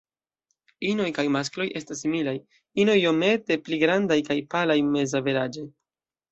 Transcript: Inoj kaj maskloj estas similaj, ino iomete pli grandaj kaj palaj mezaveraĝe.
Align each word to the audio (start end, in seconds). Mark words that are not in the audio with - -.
Inoj 0.91 1.09
kaj 1.17 1.25
maskloj 1.35 1.67
estas 1.81 2.01
similaj, 2.07 2.33
ino 2.85 2.97
iomete 3.03 3.61
pli 3.69 3.81
grandaj 3.87 4.21
kaj 4.33 4.41
palaj 4.57 4.81
mezaveraĝe. 4.99 5.71